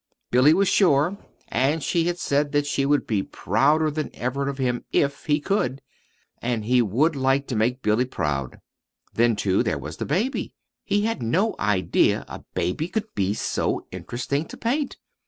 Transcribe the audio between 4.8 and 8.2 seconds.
if he could and he would like to make Billy